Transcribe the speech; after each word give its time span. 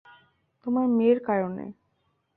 তোমার 0.65 0.85
মেয়ের 0.89 1.19
কারণে। 1.23 1.65